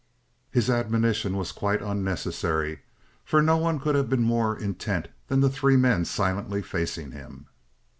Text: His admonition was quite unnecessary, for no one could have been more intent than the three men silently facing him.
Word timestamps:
His 0.49 0.67
admonition 0.67 1.37
was 1.37 1.51
quite 1.51 1.83
unnecessary, 1.83 2.79
for 3.23 3.39
no 3.39 3.57
one 3.57 3.79
could 3.79 3.93
have 3.93 4.09
been 4.09 4.23
more 4.23 4.57
intent 4.57 5.09
than 5.27 5.41
the 5.41 5.47
three 5.51 5.77
men 5.77 6.05
silently 6.05 6.63
facing 6.63 7.11
him. 7.11 7.45